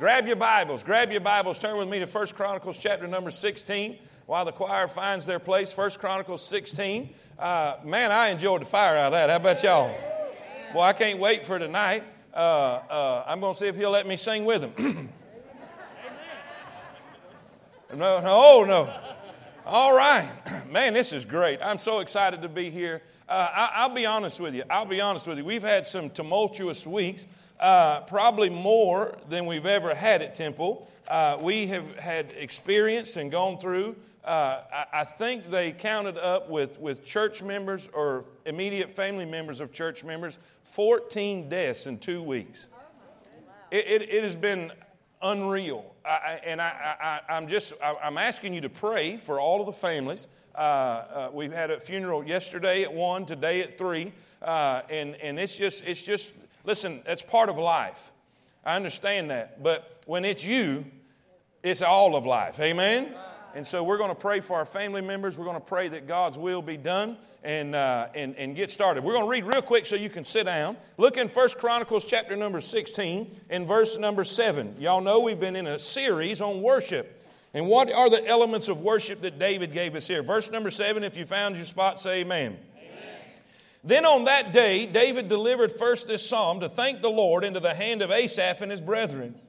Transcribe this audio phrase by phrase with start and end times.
[0.00, 0.82] Grab your Bibles.
[0.82, 1.58] Grab your Bibles.
[1.58, 5.76] Turn with me to 1 Chronicles chapter number 16 while the choir finds their place.
[5.76, 7.10] 1 Chronicles 16.
[7.38, 9.28] Uh, man, I enjoyed the fire out of that.
[9.28, 9.94] How about y'all?
[10.74, 12.04] Well, I can't wait for tonight.
[12.32, 15.10] Uh, uh, I'm going to see if he'll let me sing with him.
[17.94, 18.90] no, no, oh, no.
[19.66, 20.32] All right.
[20.70, 21.58] Man, this is great.
[21.62, 23.02] I'm so excited to be here.
[23.28, 24.62] Uh, I, will be honest with you.
[24.70, 25.44] I'll be honest with you.
[25.44, 27.26] We've had some tumultuous weeks
[27.60, 30.88] uh, probably more than we've ever had at Temple.
[31.06, 33.96] Uh, we have had experienced and gone through.
[34.24, 39.60] Uh, I, I, think they counted up with, with church members or immediate family members
[39.60, 42.66] of church members 14 deaths in two weeks.
[43.70, 44.72] It, it, it has been
[45.22, 45.94] unreal.
[46.04, 50.28] I, and I, am just I'm asking you to pray for all of the families.
[50.54, 55.38] Uh, uh, we've had a funeral yesterday at one, today at three, uh, and and
[55.38, 56.32] it's just it's just
[56.64, 58.12] Listen, that's part of life.
[58.64, 59.62] I understand that.
[59.62, 60.84] But when it's you,
[61.62, 62.58] it's all of life.
[62.60, 63.14] Amen?
[63.54, 65.36] And so we're going to pray for our family members.
[65.36, 69.02] We're going to pray that God's will be done and, uh, and, and get started.
[69.02, 70.76] We're going to read real quick so you can sit down.
[70.98, 74.76] Look in First Chronicles chapter number 16 and verse number 7.
[74.78, 77.16] Y'all know we've been in a series on worship.
[77.52, 80.22] And what are the elements of worship that David gave us here?
[80.22, 82.56] Verse number 7, if you found your spot, say amen.
[83.82, 87.74] Then on that day, David delivered first this psalm to thank the Lord into the
[87.74, 89.40] hand of Asaph and his brethren.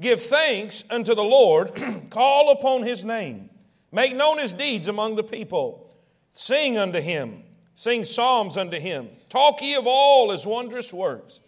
[0.00, 1.74] Give thanks unto the Lord,
[2.10, 3.50] call upon his name,
[3.90, 5.94] make known his deeds among the people,
[6.32, 7.42] sing unto him,
[7.74, 11.40] sing psalms unto him, talk ye of all his wondrous works,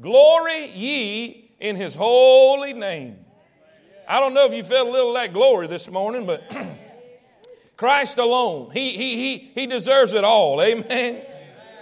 [0.00, 3.18] glory ye in his holy name.
[4.08, 6.42] I don't know if you felt a little that glory this morning, but
[7.76, 10.62] Christ alone, he, he, he, he deserves it all.
[10.62, 11.22] Amen.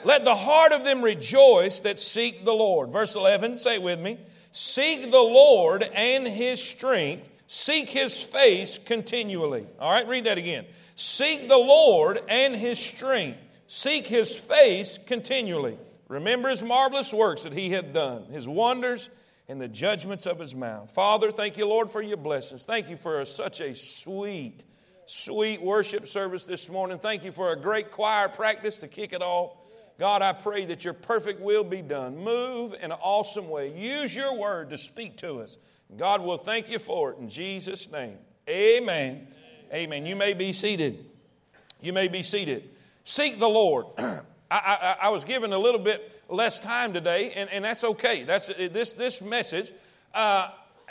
[0.04, 2.90] Let the heart of them rejoice that seek the Lord.
[2.90, 4.18] Verse 11, say it with me.
[4.52, 9.66] Seek the Lord and his strength, seek his face continually.
[9.80, 10.66] All right, read that again.
[10.94, 15.76] Seek the Lord and his strength, seek his face continually.
[16.08, 19.08] Remember his marvelous works that he had done, his wonders
[19.48, 20.90] and the judgments of his mouth.
[20.90, 22.64] Father, thank you, Lord, for your blessings.
[22.64, 24.62] Thank you for such a sweet,
[25.06, 26.98] sweet worship service this morning.
[26.98, 29.56] Thank you for a great choir practice to kick it off.
[29.98, 32.18] God, I pray that your perfect will be done.
[32.18, 33.76] Move in an awesome way.
[33.76, 35.56] Use your word to speak to us.
[35.96, 38.18] God will thank you for it in Jesus' name.
[38.48, 39.28] Amen.
[39.72, 40.04] Amen.
[40.04, 41.06] You may be seated.
[41.80, 42.70] You may be seated.
[43.04, 43.86] Seek the Lord.
[43.98, 48.24] I, I, I, was given a little bit less time today, and, and that's okay.
[48.24, 49.72] That's this this message.
[50.12, 50.48] Uh,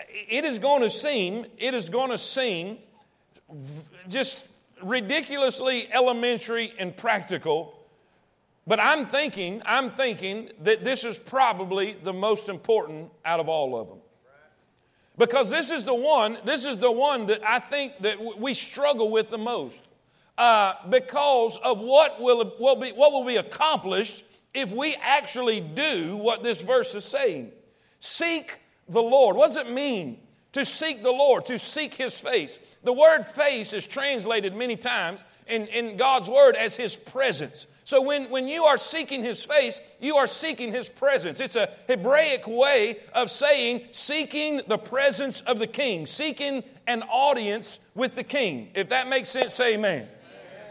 [0.07, 2.77] it is going to seem it is going to seem
[4.09, 4.47] just
[4.81, 7.82] ridiculously elementary and practical
[8.65, 13.79] but I'm thinking, I'm thinking that this is probably the most important out of all
[13.79, 13.99] of them.
[15.17, 19.11] Because this is the one, this is the one that I think that we struggle
[19.11, 19.81] with the most.
[20.37, 24.23] Uh, because of what will, will be, what will be accomplished
[24.53, 27.51] if we actually do what this verse is saying.
[27.99, 28.59] Seek
[28.89, 29.35] the Lord.
[29.35, 30.19] What does it mean
[30.53, 32.57] to seek the Lord, to seek His face?
[32.83, 37.67] The word face is translated many times in, in God's word as His presence.
[37.85, 41.39] So when, when you are seeking his face, you are seeking his presence.
[41.39, 47.79] It's a Hebraic way of saying seeking the presence of the king, seeking an audience
[47.93, 48.69] with the king.
[48.73, 50.01] If that makes sense, say amen.
[50.01, 50.09] amen.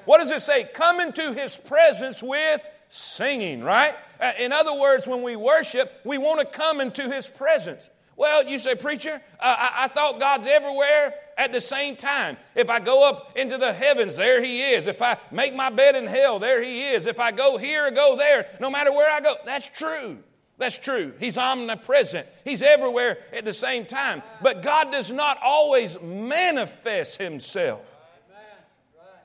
[0.06, 0.68] What does it say?
[0.72, 3.94] Come into his presence with singing, right?
[4.20, 7.88] Uh, in other words, when we worship, we want to come into his presence.
[8.16, 12.36] Well, you say, Preacher, uh, I, I thought God's everywhere at the same time.
[12.54, 14.86] If I go up into the heavens, there He is.
[14.86, 17.06] If I make my bed in hell, there He is.
[17.06, 20.18] If I go here or go there, no matter where I go, that's true.
[20.58, 21.12] That's true.
[21.18, 22.26] He's omnipresent.
[22.44, 24.22] He's everywhere at the same time.
[24.40, 27.96] But God does not always manifest Himself.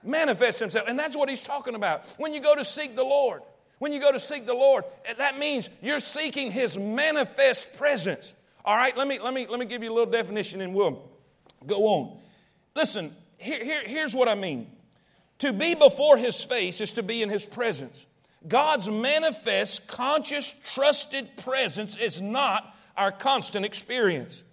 [0.03, 0.87] Manifest Himself.
[0.87, 2.05] And that's what He's talking about.
[2.17, 3.41] When you go to seek the Lord,
[3.79, 4.85] when you go to seek the Lord,
[5.17, 8.33] that means you're seeking His manifest presence.
[8.65, 11.09] All right, let me, let me, let me give you a little definition and we'll
[11.65, 12.17] go on.
[12.75, 14.67] Listen, here, here, here's what I mean.
[15.39, 18.05] To be before his face is to be in his presence.
[18.47, 24.43] God's manifest, conscious, trusted presence is not our constant experience.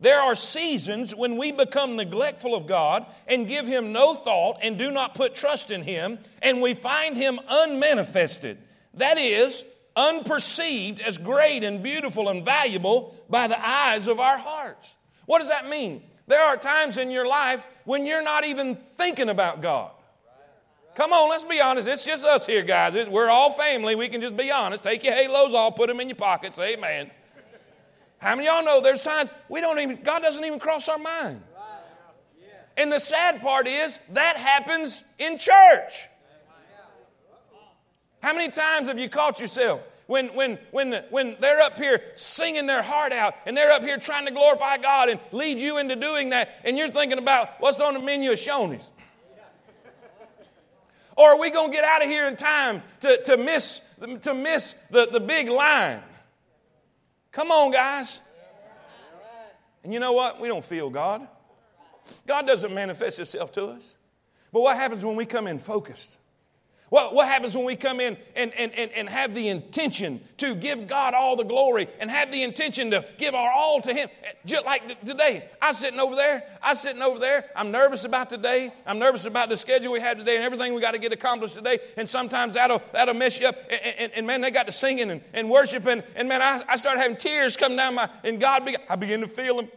[0.00, 4.76] There are seasons when we become neglectful of God and give Him no thought and
[4.76, 8.58] do not put trust in Him, and we find Him unmanifested.
[8.94, 9.64] That is,
[9.96, 14.92] unperceived as great and beautiful and valuable by the eyes of our hearts.
[15.26, 16.02] What does that mean?
[16.26, 19.90] There are times in your life when you're not even thinking about God.
[20.94, 21.88] Come on, let's be honest.
[21.88, 23.08] It's just us here, guys.
[23.08, 23.96] We're all family.
[23.96, 24.84] We can just be honest.
[24.84, 26.58] Take your halos off, put them in your pockets.
[26.58, 27.10] Amen.
[28.18, 30.98] How many of y'all know there's times we don't even, God doesn't even cross our
[30.98, 31.42] mind?
[32.76, 36.06] And the sad part is that happens in church.
[38.24, 42.66] How many times have you caught yourself when, when, when, when they're up here singing
[42.66, 45.94] their heart out and they're up here trying to glorify God and lead you into
[45.94, 48.90] doing that, and you're thinking about what's on the menu of Shoney's?
[51.18, 54.32] Or are we going to get out of here in time to, to miss, to
[54.32, 56.00] miss the, the big line?
[57.30, 58.20] Come on, guys.
[59.82, 60.40] And you know what?
[60.40, 61.28] We don't feel God.
[62.26, 63.94] God doesn't manifest Himself to us.
[64.50, 66.16] But what happens when we come in focused?
[66.94, 70.54] What, what happens when we come in and, and, and, and have the intention to
[70.54, 74.08] give God all the glory and have the intention to give our all to Him?
[74.22, 77.72] Eh, just like today, I am sitting over there, I am sitting over there, I'm
[77.72, 80.92] nervous about today, I'm nervous about the schedule we have today and everything we got
[80.92, 83.56] to get accomplished today, and sometimes that'll, that'll mess you up.
[83.68, 86.76] And, and, and man, they got to singing and, and worshiping, and man, I, I
[86.76, 89.68] started having tears come down my, and God, be, I begin to feel them.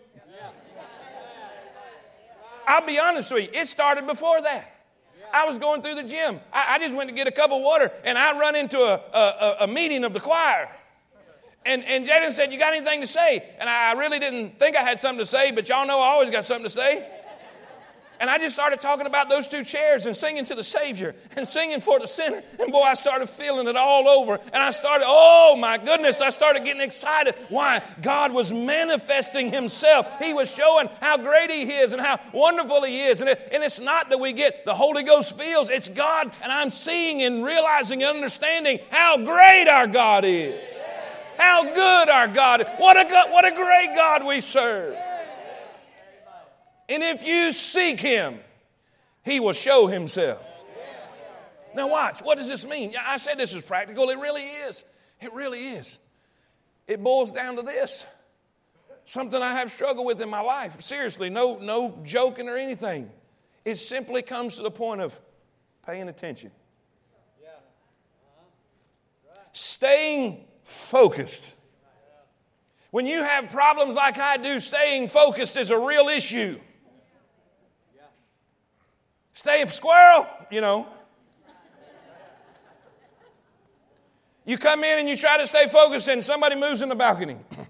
[2.68, 4.77] I'll be honest with you, it started before that.
[5.34, 6.40] I was going through the gym.
[6.52, 8.96] I, I just went to get a cup of water and I run into a,
[9.14, 10.70] a, a meeting of the choir.
[11.66, 13.44] And, and Jaden said, You got anything to say?
[13.60, 16.30] And I really didn't think I had something to say, but y'all know I always
[16.30, 17.06] got something to say.
[18.20, 21.48] And I just started talking about those two chairs and singing to the Savior and
[21.48, 22.42] singing for the sinner.
[22.60, 24.40] And boy, I started feeling it all over.
[24.54, 27.36] And I started, oh my goodness, I started getting excited.
[27.50, 27.82] Why?
[28.02, 30.08] God was manifesting Himself.
[30.22, 33.22] He was showing how great He is and how wonderful He is.
[33.22, 36.32] And, it, and it's not that we get the Holy Ghost feels, it's God.
[36.42, 40.60] And I'm seeing and realizing and understanding how great our God is.
[41.38, 42.68] How good our God is.
[42.78, 44.98] What a, God, what a great God we serve.
[46.90, 48.40] And if you seek him,
[49.24, 50.42] he will show himself.
[51.76, 52.20] Now, watch.
[52.22, 52.96] What does this mean?
[53.00, 54.10] I said this is practical.
[54.10, 54.84] It really is.
[55.22, 56.00] It really is.
[56.88, 58.06] It boils down to this
[59.08, 60.80] something I have struggled with in my life.
[60.82, 63.10] Seriously, no, no joking or anything.
[63.66, 65.20] It simply comes to the point of
[65.86, 66.52] paying attention,
[69.54, 71.54] staying focused.
[72.92, 76.60] When you have problems like I do, staying focused is a real issue.
[79.38, 80.88] Stay squirrel, you know.
[84.46, 87.38] You come in and you try to stay focused and somebody moves in the balcony.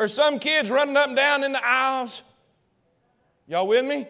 [0.00, 2.24] or some kids running up and down in the aisles.
[3.46, 4.08] Y'all with me?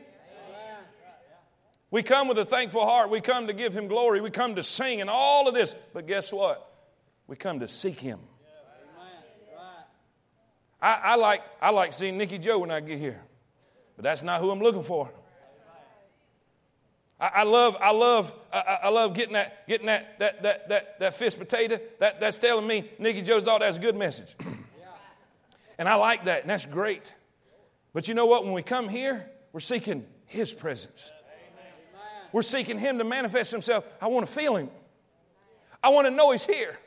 [1.90, 3.10] We come with a thankful heart.
[3.10, 4.22] We come to give Him glory.
[4.22, 5.76] We come to sing and all of this.
[5.92, 6.66] But guess what?
[7.26, 8.20] We come to seek Him.
[10.80, 13.20] I, I, like, I like seeing Nikki Joe when I get here,
[13.96, 15.10] but that's not who I'm looking for.
[17.18, 21.00] I, I love, I love, I, I, love getting that, getting that, that, that, that,
[21.00, 21.78] that fish potato.
[21.98, 24.34] That, that's telling me Nikki Joe thought that's a good message.
[25.78, 27.12] and I like that, and that's great.
[27.92, 28.44] But you know what?
[28.44, 31.10] When we come here, we're seeking His presence.
[32.32, 33.84] We're seeking Him to manifest Himself.
[34.00, 34.68] I want to feel Him.
[35.82, 36.78] I want to know He's here.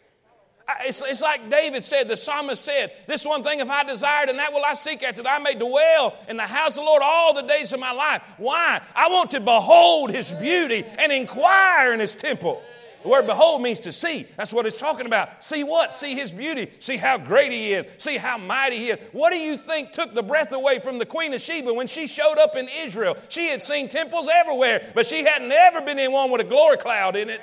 [0.82, 4.40] It's, it's like David said, the psalmist said, This one thing if I desired, and
[4.40, 7.02] that will I seek after, that I may dwell in the house of the Lord
[7.04, 8.22] all the days of my life.
[8.38, 8.82] Why?
[8.96, 12.62] I want to behold his beauty and inquire in his temple.
[13.04, 14.28] The word behold means to see.
[14.36, 15.44] That's what it's talking about.
[15.44, 15.94] See what?
[15.94, 16.70] See his beauty.
[16.80, 17.88] See how great he is.
[17.98, 19.00] See how mighty he is.
[19.14, 22.08] What do you think took the breath away from the Queen of Sheba when she
[22.08, 23.16] showed up in Israel?
[23.30, 26.78] She had seen temples everywhere, but she hadn't ever been in one with a glory
[26.78, 27.42] cloud in it.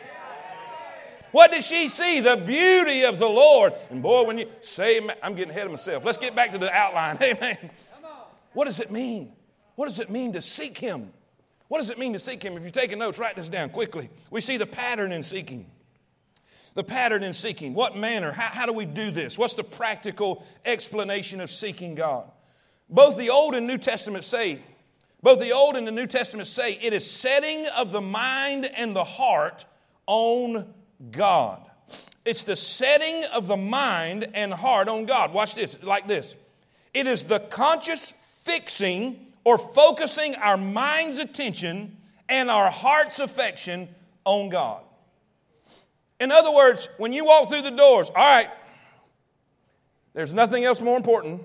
[1.36, 2.20] What did she see?
[2.20, 3.74] The beauty of the Lord.
[3.90, 6.02] And boy, when you say, I'm getting ahead of myself.
[6.02, 7.18] Let's get back to the outline.
[7.22, 7.58] Amen.
[8.54, 9.32] What does it mean?
[9.74, 11.12] What does it mean to seek Him?
[11.68, 12.56] What does it mean to seek Him?
[12.56, 14.08] If you're taking notes, write this down quickly.
[14.30, 15.66] We see the pattern in seeking.
[16.72, 17.74] The pattern in seeking.
[17.74, 18.32] What manner?
[18.32, 19.36] How, how do we do this?
[19.36, 22.30] What's the practical explanation of seeking God?
[22.88, 24.62] Both the Old and New Testament say,
[25.22, 28.96] both the Old and the New Testament say it is setting of the mind and
[28.96, 29.66] the heart
[30.06, 30.72] on
[31.10, 31.62] God.
[32.24, 35.32] It's the setting of the mind and heart on God.
[35.32, 36.34] Watch this, like this.
[36.92, 38.12] It is the conscious
[38.42, 41.96] fixing or focusing our mind's attention
[42.28, 43.88] and our heart's affection
[44.24, 44.82] on God.
[46.18, 48.48] In other words, when you walk through the doors, all right,
[50.14, 51.42] there's nothing else more important.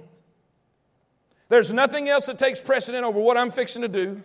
[1.49, 4.23] There's nothing else that takes precedent over what I'm fixing to do.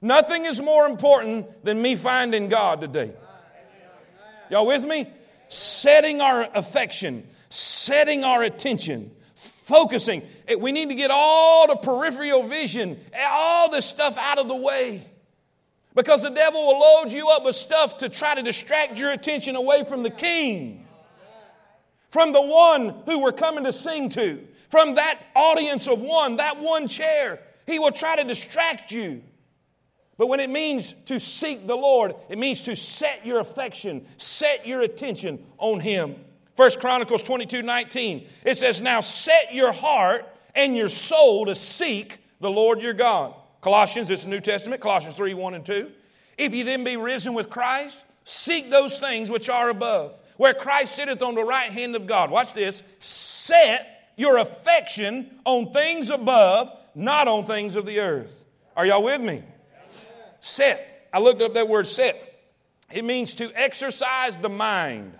[0.00, 3.12] Nothing is more important than me finding God today.
[4.52, 5.06] Y'all with me?
[5.48, 10.22] Setting our affection, setting our attention, focusing.
[10.58, 15.06] We need to get all the peripheral vision, all this stuff out of the way.
[15.94, 19.56] Because the devil will load you up with stuff to try to distract your attention
[19.56, 20.86] away from the king.
[22.10, 26.60] from the one who we're coming to sing to, from that audience of one, that
[26.60, 27.40] one chair.
[27.66, 29.22] He will try to distract you.
[30.18, 34.66] But when it means to seek the Lord, it means to set your affection, set
[34.66, 36.16] your attention on Him.
[36.56, 42.18] First Chronicles 22 19, it says, Now set your heart and your soul to seek
[42.40, 43.34] the Lord your God.
[43.62, 45.90] Colossians, it's the New Testament, Colossians 3 1 and 2.
[46.36, 50.96] If you then be risen with Christ, seek those things which are above, where Christ
[50.96, 52.30] sitteth on the right hand of God.
[52.30, 52.82] Watch this.
[52.98, 58.34] Set your affection on things above, not on things of the earth.
[58.76, 59.42] Are y'all with me?
[60.42, 61.08] Set.
[61.12, 62.40] I looked up that word set.
[62.92, 65.14] It means to exercise the mind.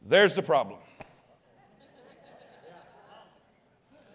[0.00, 0.78] There's the problem.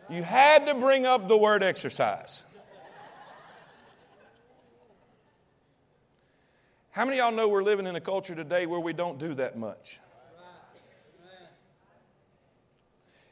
[0.10, 2.44] You had to bring up the word exercise.
[6.92, 9.58] How many y'all know we're living in a culture today where we don't do that
[9.58, 10.00] much?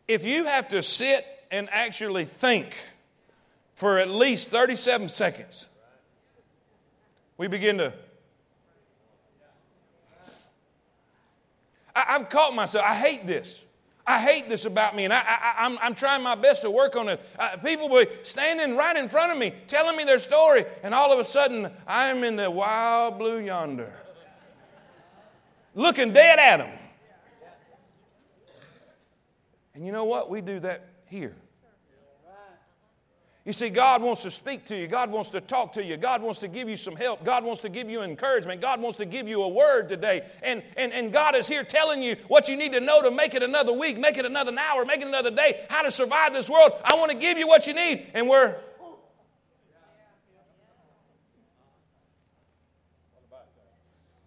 [0.10, 2.76] If you have to sit and actually think
[3.76, 5.68] for at least 37 seconds,
[7.44, 7.92] we begin to.
[11.94, 12.86] I, have caught myself.
[12.88, 13.62] I hate this.
[14.08, 15.20] I hate this about me, and I,
[15.58, 17.20] I, am trying my best to work on it.
[17.38, 21.12] Uh, people be standing right in front of me, telling me their story, and all
[21.12, 23.94] of a sudden, I'm in the wild blue yonder,
[25.76, 26.80] looking dead at them.
[29.76, 30.30] And you know what?
[30.30, 31.36] We do that here.
[33.46, 34.88] You see, God wants to speak to you.
[34.88, 35.98] God wants to talk to you.
[35.98, 37.26] God wants to give you some help.
[37.26, 38.62] God wants to give you encouragement.
[38.62, 40.22] God wants to give you a word today.
[40.42, 43.34] And, and, and God is here telling you what you need to know to make
[43.34, 46.50] it another week, make it another hour, make it another day, how to survive this
[46.50, 46.72] world.
[46.86, 48.06] I want to give you what you need.
[48.14, 48.58] And we're.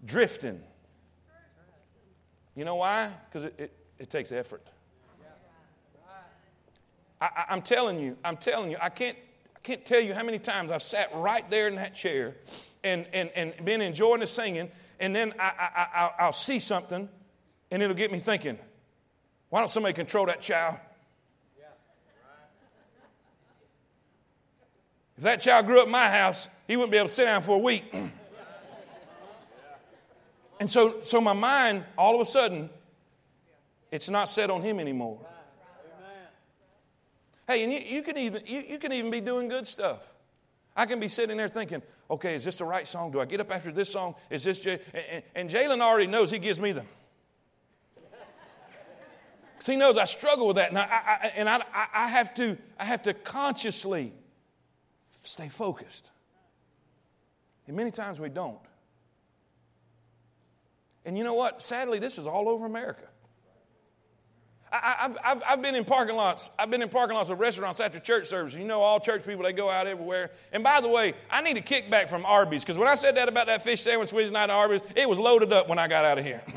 [0.05, 0.61] Drifting.
[2.55, 3.11] You know why?
[3.29, 4.63] Because it, it, it takes effort.
[7.21, 9.17] I, am telling you, I'm telling you, I can't,
[9.55, 12.37] I can't tell you how many times I've sat right there in that chair
[12.85, 14.71] and, and, and been enjoying the singing,
[15.01, 15.53] and then I,
[15.95, 17.09] I, I, will see something,
[17.71, 18.59] and it'll get me thinking,
[19.49, 20.77] why don't somebody control that child?
[25.17, 27.41] If that child grew up in my house, he wouldn't be able to sit down
[27.41, 27.85] for a week.
[30.61, 32.69] and so, so my mind, all of a sudden,
[33.91, 35.19] it's not set on him anymore.
[37.47, 40.01] Hey, and you, you, can even, you, you can even be doing good stuff.
[40.77, 43.13] I can be sitting there thinking, okay, is this the right song?
[43.13, 44.15] Do I get up after this song?
[44.31, 44.81] Is this J-?
[45.11, 46.87] And, and Jalen already knows he gives me them.
[49.55, 50.69] Because he knows I struggle with that.
[50.69, 51.63] And, I, I and I,
[51.95, 54.13] I, have to, I have to consciously
[55.23, 56.11] stay focused.
[57.67, 58.59] And many times we don't.
[61.07, 61.63] And you know what?
[61.63, 63.07] Sadly, this is all over America.
[64.73, 66.51] I, have I've been in parking lots.
[66.59, 68.55] I've been in parking lots of restaurants after church service.
[68.55, 70.33] You know, all church people, they go out everywhere.
[70.53, 73.29] And by the way, I need a kickback from Arby's because when I said that
[73.29, 76.05] about that fish sandwich Wednesday night at Arby's, it was loaded up when I got
[76.05, 76.43] out of here.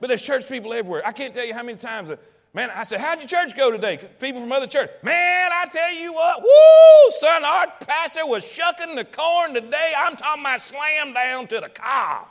[0.00, 1.02] but there's church people everywhere.
[1.06, 2.16] I can't tell you how many times, uh,
[2.54, 3.98] man, I said, How'd your church go today?
[4.18, 4.90] People from other church.
[5.02, 9.92] Man, I tell you what, woo, son, our pastor was shucking the corn today.
[9.96, 12.28] I'm talking about slam down to the cob.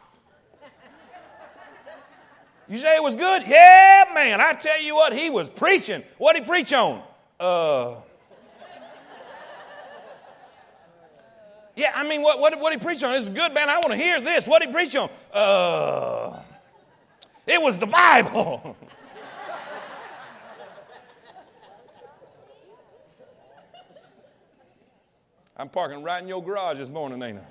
[2.72, 3.44] You say it was good?
[3.46, 4.40] Yeah, man.
[4.40, 6.02] I tell you what, he was preaching.
[6.18, 7.04] What he preach on?
[7.38, 7.96] Uh.
[11.76, 13.12] Yeah, I mean, what, what, what he preach on?
[13.12, 13.68] This is good, man.
[13.68, 14.48] I want to hear this.
[14.48, 15.10] What he preach on?
[15.34, 16.40] Uh.
[17.46, 18.78] It was the Bible.
[25.58, 27.44] I'm parking right in your garage this morning, ain't I?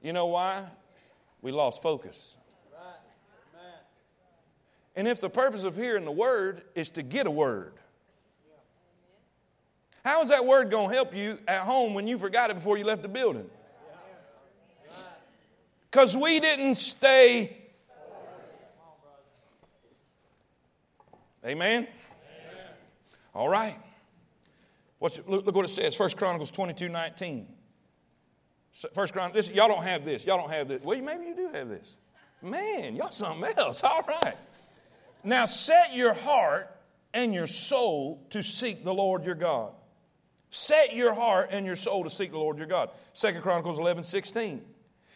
[0.00, 0.66] You know why?
[1.46, 2.34] We lost focus.
[4.96, 7.74] And if the purpose of hearing the word is to get a word,
[10.04, 12.76] how is that word going to help you at home when you forgot it before
[12.76, 13.48] you left the building?
[15.88, 17.56] Because we didn't stay.
[21.46, 21.86] Amen?
[23.32, 23.78] All right.
[24.98, 25.94] What's look, look, what it says.
[25.94, 27.55] First Chronicles 22 19.
[28.92, 30.26] First Chronicles, y'all don't have this.
[30.26, 30.82] Y'all don't have this.
[30.82, 31.96] Well, maybe you do have this.
[32.42, 33.82] Man, y'all something else.
[33.84, 34.36] All right.
[35.24, 36.70] Now set your heart
[37.14, 39.72] and your soul to seek the Lord your God.
[40.50, 42.90] Set your heart and your soul to seek the Lord your God.
[43.14, 44.62] Second Chronicles 11, 16.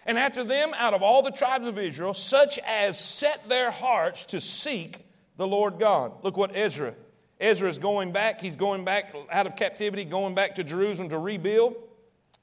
[0.07, 4.25] And after them, out of all the tribes of Israel, such as set their hearts
[4.27, 5.05] to seek
[5.37, 6.13] the Lord God.
[6.25, 6.95] Look what Ezra.
[7.39, 8.41] Ezra is going back.
[8.41, 11.77] He's going back out of captivity, going back to Jerusalem to rebuild.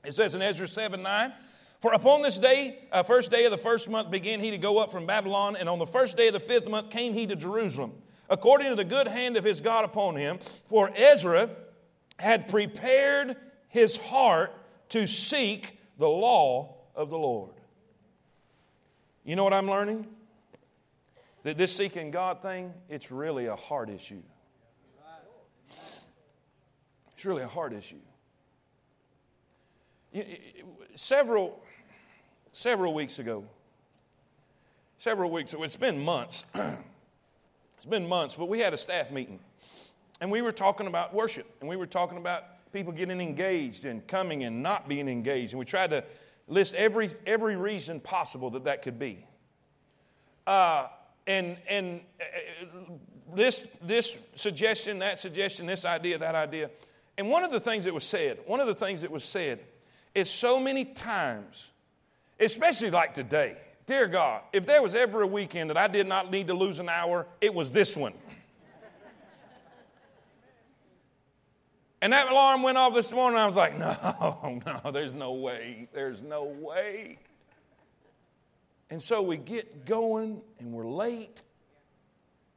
[0.05, 1.33] It says in Ezra 7 9,
[1.79, 4.77] For upon this day, uh, first day of the first month, began he to go
[4.77, 7.35] up from Babylon, and on the first day of the fifth month came he to
[7.35, 7.93] Jerusalem,
[8.29, 10.39] according to the good hand of his God upon him.
[10.67, 11.49] For Ezra
[12.17, 13.35] had prepared
[13.69, 14.53] his heart
[14.89, 17.53] to seek the law of the Lord.
[19.23, 20.07] You know what I'm learning?
[21.43, 24.23] That this seeking God thing, it's really a heart issue.
[27.13, 27.97] It's really a heart issue.
[30.95, 31.59] Several,
[32.51, 33.43] several weeks ago,
[34.97, 36.43] several weeks ago, it's been months.
[36.55, 39.39] it's been months, but we had a staff meeting.
[40.19, 42.43] And we were talking about worship, and we were talking about
[42.73, 45.53] people getting engaged and coming and not being engaged.
[45.53, 46.03] And we tried to
[46.47, 49.25] list every, every reason possible that that could be.
[50.45, 50.87] Uh,
[51.27, 52.79] and and uh,
[53.35, 56.69] this, this suggestion, that suggestion, this idea, that idea.
[57.17, 59.59] And one of the things that was said, one of the things that was said
[60.17, 61.69] is so many times,
[62.39, 63.55] especially like today,
[63.85, 66.79] dear God, if there was ever a weekend that I did not need to lose
[66.79, 68.13] an hour, it was this one.
[72.01, 73.39] And that alarm went off this morning.
[73.39, 75.87] I was like, no, no, there's no way.
[75.93, 77.19] There's no way.
[78.89, 81.43] And so we get going and we're late,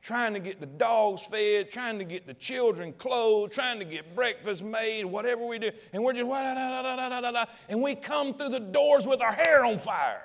[0.02, 4.14] trying to get the dogs fed, trying to get the children clothed, trying to get
[4.14, 5.70] breakfast made, whatever we do.
[5.92, 9.64] And we're just, da, da, da, and we come through the doors with our hair
[9.64, 10.22] on fire.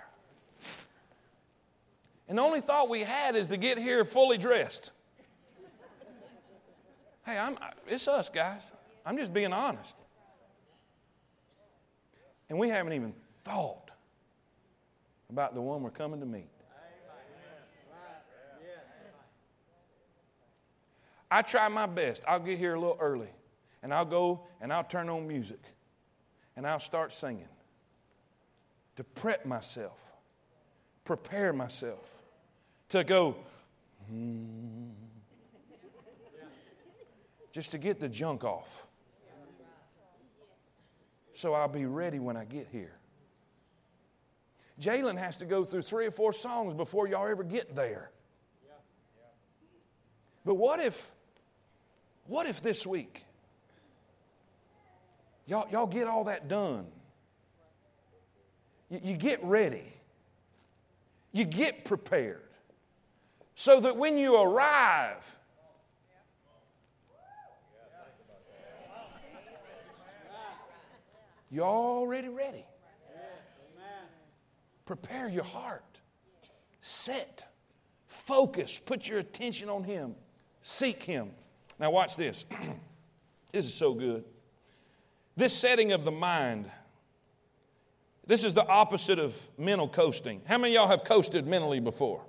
[2.27, 4.91] And the only thought we had is to get here fully dressed.
[7.25, 8.71] Hey, I'm, it's us, guys.
[9.05, 9.99] I'm just being honest.
[12.49, 13.13] And we haven't even
[13.43, 13.91] thought
[15.29, 16.49] about the one we're coming to meet.
[21.35, 22.23] I try my best.
[22.25, 23.27] I'll get here a little early
[23.83, 25.59] and I'll go and I'll turn on music
[26.55, 27.49] and I'll start singing
[28.95, 29.99] to prep myself,
[31.03, 32.09] prepare myself
[32.87, 33.35] to go,
[34.07, 34.91] hmm,
[37.51, 38.87] just to get the junk off
[41.33, 42.95] so I'll be ready when I get here.
[44.79, 48.09] Jalen has to go through three or four songs before y'all ever get there.
[50.45, 51.11] But what if,
[52.27, 53.23] what if this week,
[55.45, 56.87] y'all, y'all get all that done?
[58.89, 59.93] You, you get ready,
[61.31, 62.41] you get prepared,
[63.55, 65.37] so that when you arrive,
[71.55, 72.65] You're already ready.
[74.85, 76.01] Prepare your heart.
[76.81, 77.45] Set.
[78.07, 78.77] Focus.
[78.77, 80.15] Put your attention on Him.
[80.61, 81.31] Seek Him.
[81.79, 82.45] Now, watch this.
[83.51, 84.23] this is so good.
[85.35, 86.69] This setting of the mind,
[88.25, 90.41] this is the opposite of mental coasting.
[90.45, 92.23] How many y'all have coasted mentally before?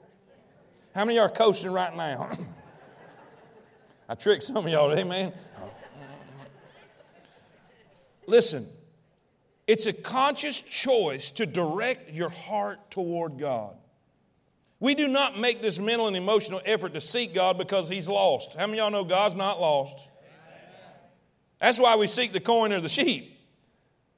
[0.94, 2.30] How many y'all are coasting right now?
[4.08, 5.32] I tricked some of y'all, amen?
[8.26, 8.66] Listen,
[9.66, 13.76] it's a conscious choice to direct your heart toward God.
[14.86, 18.54] We do not make this mental and emotional effort to seek God because He's lost.
[18.54, 19.98] How many of y'all know God's not lost?
[21.60, 23.36] That's why we seek the coin or the sheep.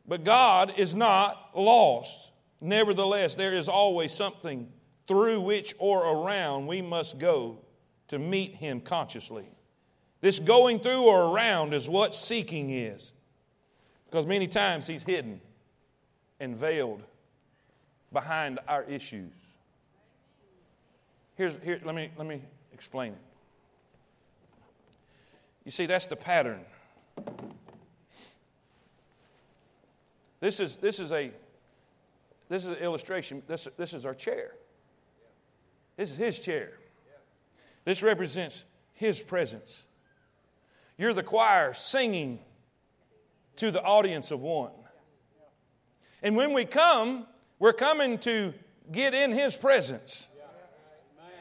[0.07, 2.33] But God is not lost.
[2.61, 4.71] Nevertheless, there is always something
[5.07, 7.61] through which or around we must go
[8.09, 9.49] to meet Him consciously.
[10.21, 13.15] This going through or around is what seeking is.
[14.05, 15.41] Because many times he's hidden
[16.39, 17.05] and veiled
[18.13, 19.33] behind our issues.
[21.39, 22.43] Here's, here, let, me, let me
[22.75, 23.19] explain it.
[25.65, 26.63] You see, that's the pattern.
[30.41, 31.31] This is, this is, a,
[32.49, 33.43] this is an illustration.
[33.47, 34.51] This, this is our chair.
[35.97, 36.73] This is his chair.
[37.85, 39.85] This represents his presence.
[40.97, 42.41] You're the choir singing
[43.57, 44.73] to the audience of one.
[46.21, 47.29] And when we come,
[47.61, 48.55] we're coming to
[48.91, 50.29] get in His presence.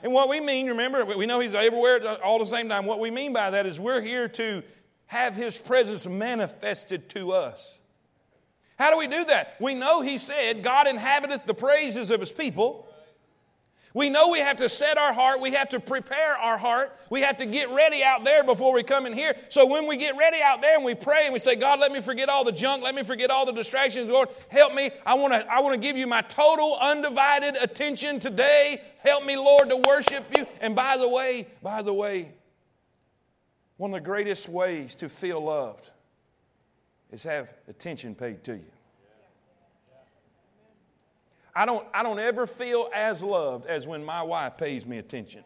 [0.04, 2.86] And what we mean, remember, we know He's everywhere all the same time.
[2.86, 4.64] What we mean by that is we're here to
[5.08, 7.80] have His presence manifested to us.
[8.78, 9.56] How do we do that?
[9.60, 12.87] We know He said, God inhabiteth the praises of His people.
[13.98, 17.22] We know we have to set our heart, we have to prepare our heart, we
[17.22, 19.36] have to get ready out there before we come in here.
[19.50, 21.92] So when we get ready out there and we pray and we say, God, let
[21.92, 24.92] me forget all the junk, let me forget all the distractions, Lord, help me.
[25.04, 28.80] I want to I want to give you my total undivided attention today.
[29.04, 30.46] Help me, Lord, to worship you.
[30.62, 32.34] And by the way, by the way,
[33.78, 35.90] one of the greatest ways to feel loved
[37.12, 38.77] is have attention paid to you.
[41.58, 45.44] I don't, I don't ever feel as loved as when my wife pays me attention.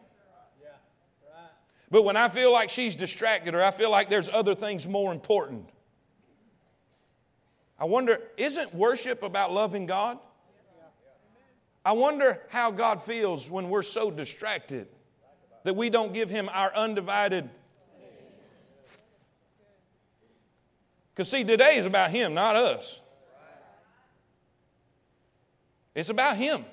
[1.90, 5.10] But when I feel like she's distracted or I feel like there's other things more
[5.10, 5.70] important,
[7.78, 10.18] I wonder, isn't worship about loving God?
[11.82, 14.88] I wonder how God feels when we're so distracted
[15.64, 17.48] that we don't give Him our undivided.
[21.14, 23.01] Because, see, today is about Him, not us.
[25.94, 26.64] It's about Him.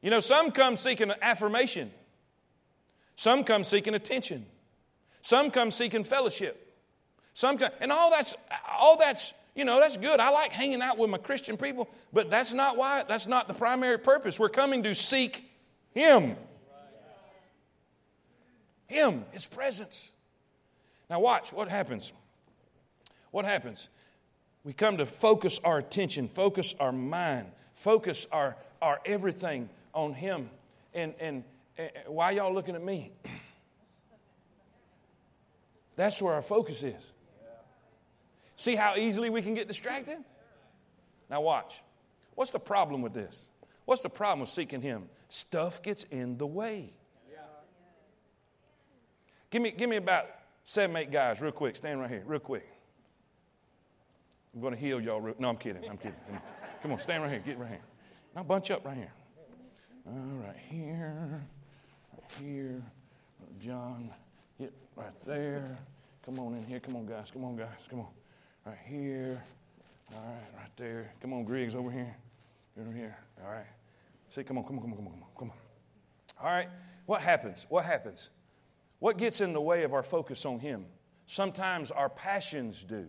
[0.00, 1.90] You know, some come seeking affirmation,
[3.16, 4.46] some come seeking attention,
[5.22, 6.60] some come seeking fellowship.
[7.36, 8.34] Some come, and all that's
[8.78, 10.18] all that's you know, that's good.
[10.18, 13.54] I like hanging out with my Christian people, but that's not why, that's not the
[13.54, 14.38] primary purpose.
[14.38, 15.48] We're coming to seek
[15.92, 16.36] Him.
[18.88, 20.10] Him, His presence.
[21.08, 22.12] Now, watch what happens.
[23.30, 23.88] What happens?
[24.64, 30.50] We come to focus our attention, focus our mind, focus our, our everything on Him.
[30.92, 31.44] And, and,
[31.78, 33.12] and why y'all looking at me?
[35.96, 37.12] That's where our focus is.
[38.56, 40.18] See how easily we can get distracted?
[41.28, 41.82] Now, watch.
[42.34, 43.48] What's the problem with this?
[43.84, 45.08] What's the problem with seeking Him?
[45.28, 46.92] Stuff gets in the way.
[49.50, 50.26] Give me, give me about
[50.64, 51.76] seven, eight guys, real quick.
[51.76, 52.66] Stand right here, real quick.
[54.52, 55.20] I'm going to heal y'all.
[55.20, 55.88] Real, no, I'm kidding.
[55.88, 56.14] I'm kidding.
[56.84, 57.40] Come on, stand right here.
[57.40, 57.80] Get right here.
[58.36, 59.12] Now, bunch up right here.
[60.06, 60.12] All
[60.46, 61.42] right, here,
[62.12, 62.82] right here.
[63.58, 64.10] John,
[64.60, 65.78] get right there.
[66.26, 66.80] Come on in here.
[66.80, 67.30] Come on, guys.
[67.30, 67.68] Come on, guys.
[67.88, 68.08] Come on
[68.66, 69.42] right here.
[70.12, 71.10] All right, right there.
[71.22, 72.14] Come on, Griggs, over here.
[72.78, 73.16] Over here.
[73.42, 73.64] All right.
[74.28, 76.46] See, come on, come on, come on, come on, come on.
[76.46, 76.68] All right.
[77.06, 77.64] What happens?
[77.70, 78.28] What happens?
[78.98, 80.84] What gets in the way of our focus on Him?
[81.24, 83.06] Sometimes our passions do.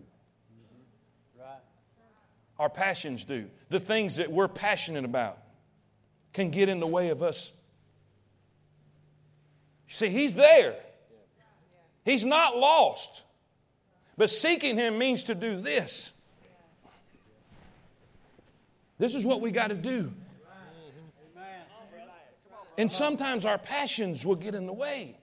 [2.58, 3.50] Our passions do.
[3.70, 5.38] The things that we're passionate about
[6.34, 7.52] can get in the way of us.
[9.88, 10.76] See, He's there.
[12.04, 13.24] He's not lost.
[14.18, 16.12] But seeking Him means to do this.
[18.98, 20.14] This is what we got to do.
[22.78, 25.18] And sometimes our passions will get in the way.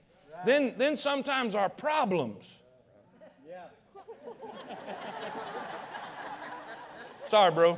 [0.45, 2.57] Then, then sometimes our problems.
[7.25, 7.77] Sorry, bro.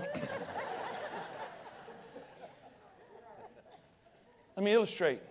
[4.56, 5.22] Let me illustrate.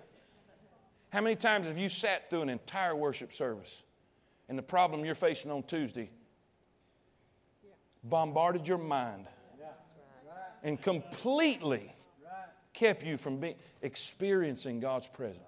[1.11, 3.83] How many times have you sat through an entire worship service
[4.49, 6.11] and the problem you're facing on Tuesday
[8.03, 9.27] bombarded your mind
[10.63, 11.95] and completely
[12.75, 15.41] kept you from being, experiencing God's presence.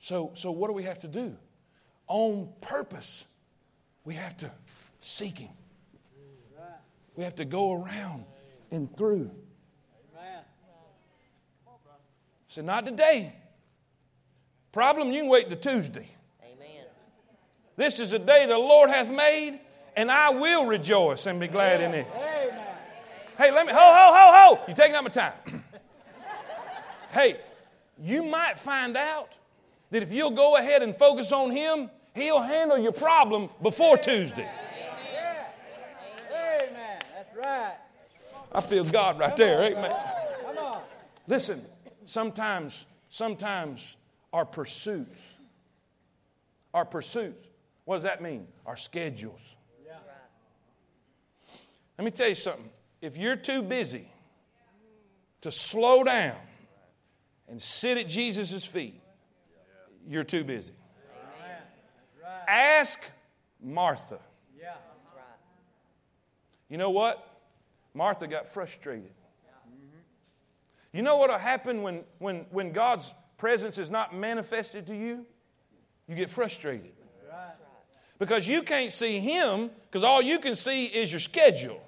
[0.00, 1.36] So, so what do we have to do?
[2.08, 3.24] On purpose,
[4.04, 4.50] we have to
[5.04, 5.50] seek Him.
[7.16, 8.24] We have to go around
[8.70, 9.30] and through.
[12.48, 13.34] So, not today.
[14.70, 16.08] Problem, you can wait to Tuesday.
[16.44, 16.84] Amen.
[17.76, 19.58] This is a day the Lord hath made,
[19.96, 22.06] and I will rejoice and be glad in it.
[22.14, 22.62] Amen.
[23.36, 24.64] Hey, let me, ho, ho, ho, ho.
[24.68, 25.32] You're taking up my time.
[27.10, 27.40] hey,
[28.00, 29.32] you might find out
[29.90, 34.48] that if you'll go ahead and focus on Him, He'll handle your problem before Tuesday.
[37.44, 37.72] Amen.
[37.72, 38.44] That's right.
[38.52, 39.62] I feel God right there.
[39.62, 39.96] Amen.
[40.46, 40.80] Come on.
[41.26, 41.62] Listen,
[42.06, 43.96] sometimes, sometimes
[44.32, 45.20] our pursuits.
[46.72, 47.46] Our pursuits.
[47.84, 48.46] What does that mean?
[48.66, 49.40] Our schedules.
[49.86, 49.94] Yeah.
[51.98, 52.70] Let me tell you something.
[53.00, 54.08] If you're too busy
[55.42, 56.36] to slow down
[57.48, 59.00] and sit at Jesus' feet,
[60.08, 60.72] you're too busy.
[62.46, 63.02] Ask
[63.62, 64.18] Martha.
[64.58, 64.74] Yeah.
[66.68, 67.33] You know what?
[67.94, 69.12] Martha got frustrated.
[70.92, 75.26] You know what will happen when, when, when God's presence is not manifested to you,
[76.06, 76.92] you get frustrated.
[78.18, 81.80] Because you can't see Him, because all you can see is your schedule.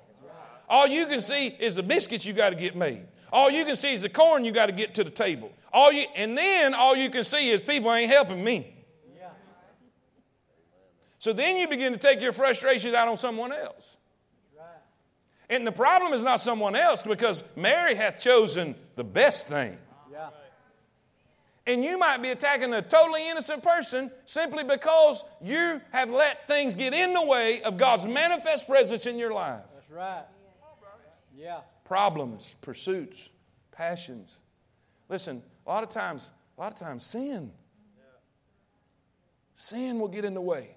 [0.69, 3.07] All you can see is the biscuits you got to get made.
[3.33, 5.53] All you can see is the corn you got to get to the table.
[5.73, 8.73] All you, and then all you can see is people ain't helping me.
[11.19, 13.96] So then you begin to take your frustrations out on someone else.
[15.49, 19.79] And the problem is not someone else because Mary hath chosen the best thing
[21.67, 26.77] and you might be attacking a totally innocent person simply because you have let things
[26.77, 29.63] get in the way of God's manifest presence in your life.
[29.75, 30.25] That's right.
[31.37, 31.61] Yeah.
[31.85, 33.29] Problems, pursuits,
[33.73, 34.39] passions.
[35.09, 37.51] Listen, a lot of times, a lot of times sin.
[39.57, 40.77] Sin will get in the way.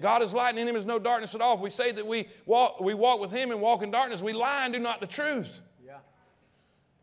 [0.00, 1.54] God is light and in him is no darkness at all.
[1.54, 4.32] If we say that we walk, we walk with him and walk in darkness, we
[4.32, 5.48] lie and do not the truth.
[5.84, 5.98] Yeah.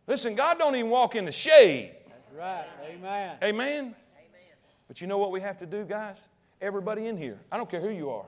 [0.08, 1.96] Listen, God don't even walk in the shade.
[2.08, 2.66] That's right.
[2.90, 3.38] Amen.
[3.44, 3.96] Amen?
[4.88, 6.28] But you know what we have to do, guys?
[6.62, 7.40] Everybody in here.
[7.52, 8.26] I don't care who you are.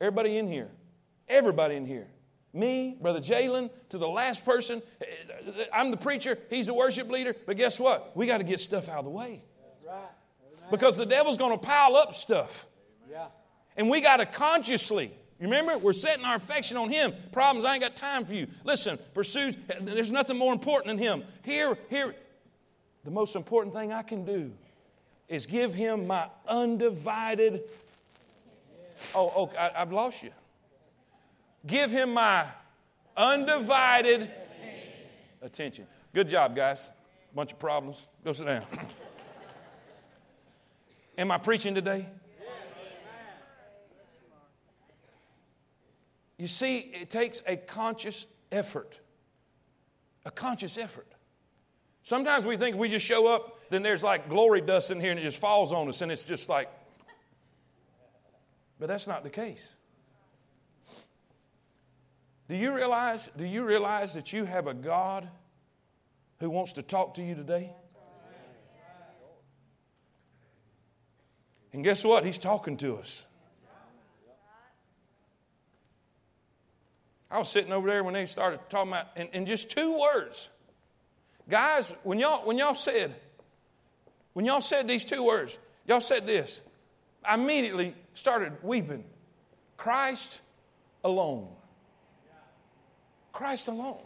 [0.00, 0.68] Everybody in here.
[1.28, 2.06] Everybody in here.
[2.52, 4.82] Me, Brother Jalen, to the last person.
[5.72, 7.36] I'm the preacher, he's the worship leader.
[7.46, 8.16] But guess what?
[8.16, 9.42] We got to get stuff out of the way.
[9.62, 10.08] That's right.
[10.56, 10.70] Amen.
[10.70, 12.66] Because the devil's going to pile up stuff.
[13.78, 17.14] And we got to consciously, remember, we're setting our affection on Him.
[17.30, 18.48] Problems, I ain't got time for you.
[18.64, 21.22] Listen, pursue, there's nothing more important than Him.
[21.44, 22.14] Here, here,
[23.04, 24.52] the most important thing I can do
[25.28, 27.62] is give Him my undivided.
[29.14, 30.30] Oh, oh, I, I've lost you.
[31.64, 32.46] Give Him my
[33.16, 34.28] undivided
[35.40, 35.86] attention.
[36.12, 36.90] Good job, guys.
[37.32, 38.08] Bunch of problems.
[38.24, 38.64] Go sit down.
[41.18, 42.06] Am I preaching today?
[46.38, 49.00] You see, it takes a conscious effort.
[50.24, 51.08] A conscious effort.
[52.04, 55.20] Sometimes we think we just show up, then there's like glory dust in here and
[55.20, 56.70] it just falls on us and it's just like,
[58.78, 59.74] but that's not the case.
[62.48, 65.28] Do you realize, do you realize that you have a God
[66.40, 67.70] who wants to talk to you today?
[71.72, 72.24] And guess what?
[72.24, 73.26] He's talking to us.
[77.30, 80.48] I was sitting over there when they started talking about, in, just two words.
[81.48, 83.14] Guys, when y'all, when y'all said,
[84.32, 86.60] when y'all said these two words, y'all said this,
[87.24, 89.04] I immediately started weeping.
[89.76, 90.40] Christ
[91.04, 91.48] alone.
[93.32, 94.00] Christ alone.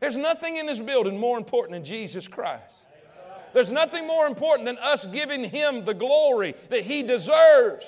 [0.00, 2.86] There's nothing in this building more important than Jesus Christ.
[3.54, 7.86] There's nothing more important than us giving Him the glory that He deserves.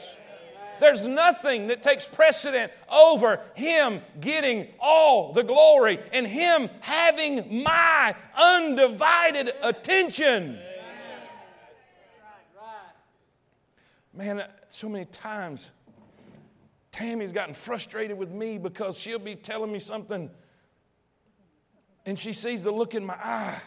[0.80, 8.14] There's nothing that takes precedent over Him getting all the glory and Him having my
[8.36, 10.58] undivided attention.
[14.12, 15.70] Man, so many times
[16.92, 20.30] Tammy's gotten frustrated with me because she'll be telling me something
[22.06, 23.60] and she sees the look in my eye.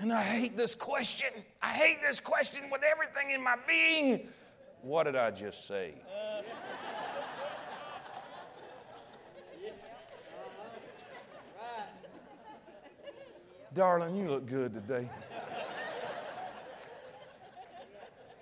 [0.00, 1.28] And I hate this question.
[1.60, 4.28] I hate this question with everything in my being.
[4.80, 5.92] What did I just say?
[13.74, 15.08] Darling, you look good today.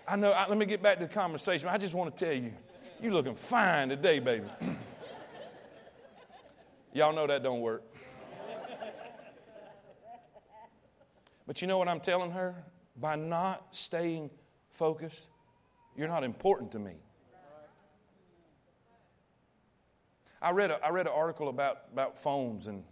[0.06, 1.68] I know, I, let me get back to the conversation.
[1.68, 2.54] I just want to tell you,
[3.02, 4.46] you're looking fine today, baby.
[6.94, 7.82] Y'all know that don't work.
[11.48, 12.54] But you know what I'm telling her?
[12.94, 14.30] By not staying
[14.70, 15.28] focused,
[15.96, 16.92] you're not important to me.
[20.40, 22.84] I read, a, I read an article about, about phones and,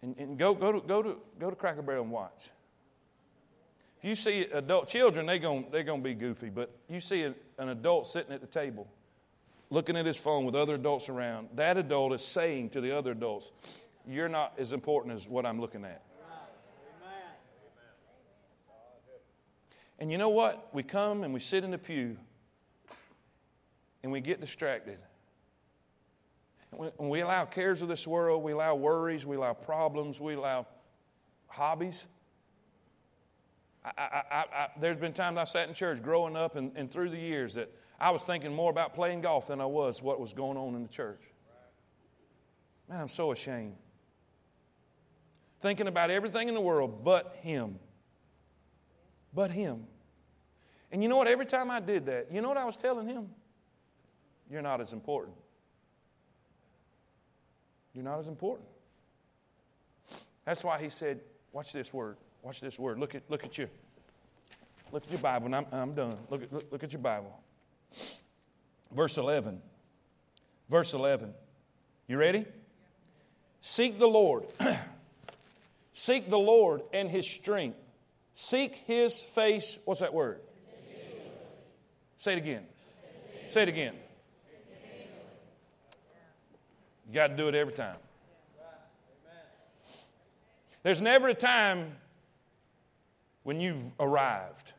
[0.00, 2.48] and, and go, go, to, go, to, go to Cracker Barrel and watch.
[3.98, 7.34] If you see adult children, they're going they're gonna be goofy, but you see an
[7.58, 8.88] adult sitting at the table
[9.72, 13.12] looking at his phone with other adults around, that adult is saying to the other
[13.12, 13.50] adults,
[14.06, 16.02] You're not as important as what I'm looking at.
[20.02, 20.68] And you know what?
[20.72, 22.16] We come and we sit in the pew
[24.02, 24.98] and we get distracted.
[26.72, 30.66] When we allow cares of this world, we allow worries, we allow problems, we allow
[31.46, 32.04] hobbies.
[33.84, 37.10] I, I, I, there's been times I've sat in church growing up and, and through
[37.10, 40.32] the years that I was thinking more about playing golf than I was what was
[40.32, 41.22] going on in the church.
[42.88, 43.76] Man, I'm so ashamed.
[45.60, 47.78] Thinking about everything in the world but Him.
[49.32, 49.84] But Him.
[50.90, 51.28] And you know what?
[51.28, 53.28] Every time I did that, you know what I was telling Him?
[54.50, 55.36] You're not as important.
[57.94, 58.68] You're not as important.
[60.44, 61.20] That's why He said,
[61.52, 62.16] Watch this word.
[62.42, 62.98] Watch this word.
[62.98, 63.68] Look at, look at your,
[64.90, 66.16] look at your Bible, and I'm, I'm done.
[66.30, 67.38] Look at, look, look at your Bible.
[68.90, 69.60] Verse 11.
[70.68, 71.34] Verse 11.
[72.08, 72.46] You ready?
[73.60, 74.46] Seek the Lord.
[75.92, 77.78] Seek the Lord and His strength.
[78.34, 79.78] Seek His face.
[79.84, 80.40] What's that word?
[82.18, 82.64] Say it again.
[83.50, 83.94] Say it again.
[87.08, 87.96] You got to do it every time.
[90.82, 91.92] There's never a time
[93.42, 94.72] when you've arrived.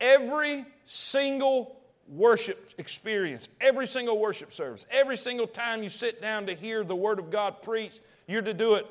[0.00, 6.54] Every single worship experience, every single worship service, every single time you sit down to
[6.54, 8.86] hear the Word of God preached, you're to do it.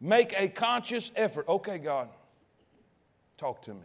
[0.00, 1.48] Make a conscious effort.
[1.48, 2.08] Okay, God,
[3.38, 3.80] talk to me.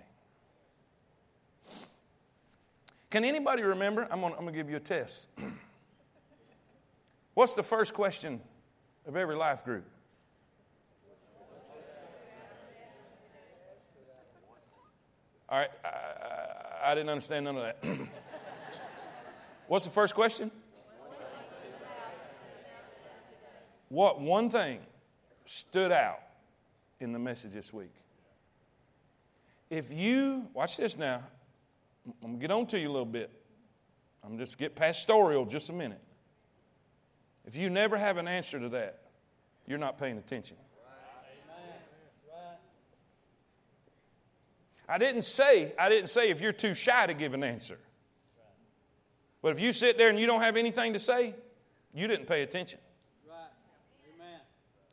[3.10, 4.08] Can anybody remember?
[4.10, 5.28] I'm going to give you a test.
[7.34, 8.42] What's the first question
[9.06, 9.86] of every life group?
[15.50, 17.84] All right, I, I, I didn't understand none of that.
[19.68, 20.50] What's the first question?
[23.90, 24.80] What one thing
[25.52, 26.20] stood out
[27.00, 27.94] in the message this week?
[29.70, 31.22] If you, watch this now,
[32.06, 33.30] I'm going to get on to you a little bit.
[34.24, 36.02] I'm just get pastoral just a minute.
[37.46, 39.00] If you never have an answer to that,
[39.68, 40.58] you're not paying attention.
[44.88, 47.78] I didn't say, I didn't say if you're too shy to give an answer.
[49.42, 51.34] But if you sit there and you don't have anything to say,
[51.94, 52.80] you didn't pay attention.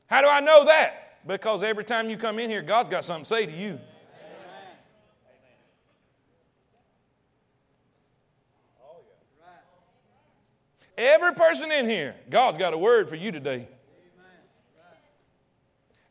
[0.09, 1.27] How do I know that?
[1.27, 3.79] Because every time you come in here, God's got something to say to you.
[10.97, 13.69] Every person in here, God's got a word for you today.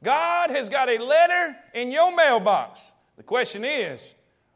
[0.02, 2.94] God has got a letter in your mailbox.
[3.18, 4.14] The question is,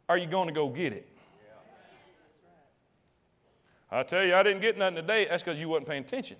[0.08, 1.08] are you going to go get it?
[3.91, 5.27] I tell you, I didn't get nothing today.
[5.30, 6.38] That's because you wasn't paying attention.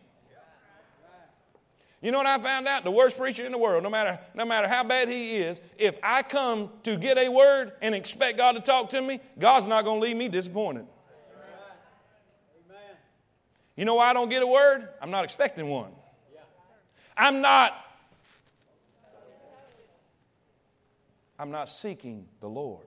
[2.02, 2.84] You know what I found out?
[2.84, 6.00] The worst preacher in the world, no matter, no matter how bad he is, if
[6.02, 9.86] I come to get a word and expect God to talk to me, God's not
[9.86, 10.88] going to leave me disappointed.
[13.76, 14.90] You know why I don't get a word?
[15.02, 15.92] I'm not expecting one.
[17.16, 17.74] I'm not
[21.38, 22.86] I'm not seeking the Lord.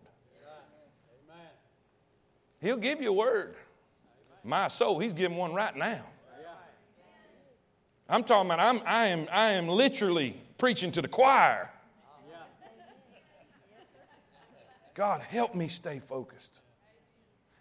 [2.61, 3.57] He'll give you a word.
[4.45, 6.05] My soul, he's giving one right now.
[8.09, 11.71] I'm talking about I'm, I, am, I am literally preaching to the choir.
[14.95, 16.61] God, help me stay focused.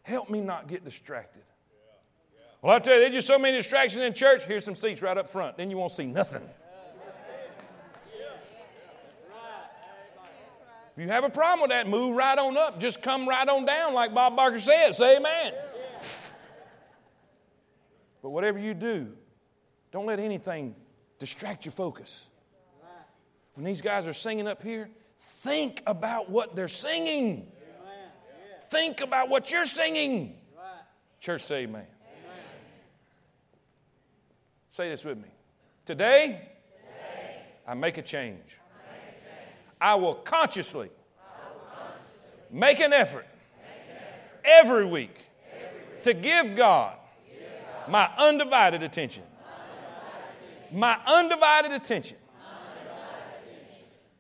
[0.04, 1.42] Help me not get distracted.
[2.62, 4.46] Well, I tell you, there's just so many distractions in church.
[4.46, 5.58] Here's some seats right up front.
[5.58, 6.48] Then you won't see nothing.
[10.96, 12.80] If you have a problem with that, move right on up.
[12.80, 14.92] Just come right on down, like Bob Barker said.
[14.92, 15.54] Say amen.
[18.22, 19.12] But whatever you do,
[19.94, 20.76] don't let anything
[21.20, 22.28] distract your focus.
[23.54, 24.90] When these guys are singing up here,
[25.42, 27.48] think about what they're singing.
[28.70, 30.36] Think about what you're singing.
[31.20, 31.86] Church, say amen.
[34.72, 35.30] Say this with me.
[35.86, 36.42] Today,
[37.68, 38.58] I, make a change.
[39.80, 40.90] I, will consciously,
[42.50, 43.28] make, an effort,
[44.44, 45.16] every, week
[46.02, 46.96] to give God
[47.88, 49.24] my undivided attention.
[50.74, 52.18] My undivided attention.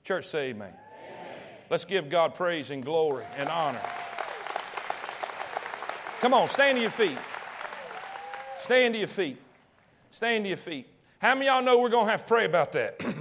[0.03, 0.67] Church, say amen.
[0.67, 0.77] amen.
[1.69, 3.81] Let's give God praise and glory and honor.
[6.19, 7.17] Come on, stand to your feet.
[8.59, 9.37] Stand to your feet.
[10.11, 10.87] Stand to your feet.
[11.19, 12.97] How many y'all know we're going to have to pray about that?